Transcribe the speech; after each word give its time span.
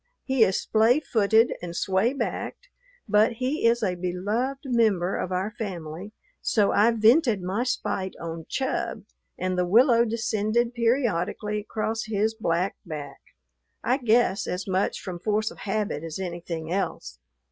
He 0.23 0.43
is 0.43 0.59
splay 0.59 0.99
footed 0.99 1.53
and 1.61 1.75
sway 1.75 2.11
backed, 2.11 2.69
but 3.07 3.33
he 3.33 3.67
is 3.67 3.83
a 3.83 3.93
beloved 3.93 4.65
member 4.65 5.15
of 5.15 5.31
our 5.31 5.51
family, 5.51 6.11
so 6.41 6.71
I 6.71 6.89
vented 6.89 7.43
my 7.43 7.63
spite 7.63 8.15
on 8.19 8.47
Chub, 8.49 9.03
and 9.37 9.59
the 9.59 9.67
willow 9.67 10.03
descended 10.03 10.73
periodically 10.73 11.59
across 11.59 12.05
his 12.05 12.33
black 12.33 12.77
back, 12.83 13.21
I 13.83 13.97
guess 13.97 14.47
as 14.47 14.67
much 14.67 14.99
from 14.99 15.19
force 15.19 15.51
of 15.51 15.59
habit 15.59 16.03
as 16.03 16.17
anything 16.17 16.71
else. 16.71 17.19